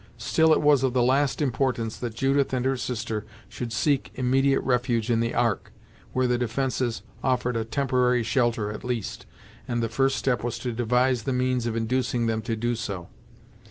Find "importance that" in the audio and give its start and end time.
1.43-2.15